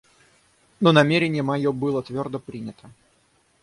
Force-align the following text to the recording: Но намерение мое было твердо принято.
Но 0.79 0.91
намерение 0.91 1.43
мое 1.43 1.71
было 1.71 2.01
твердо 2.01 2.39
принято. 2.39 2.89